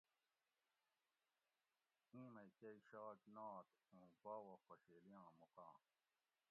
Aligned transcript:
ایں 2.13 2.29
مئ 2.33 2.49
کئ 2.59 2.77
شاک 2.89 3.19
نات 3.35 3.67
اوُں 3.91 4.07
باوہ 4.23 4.55
خوشیلیاں 4.65 5.27
مقام 5.39 5.81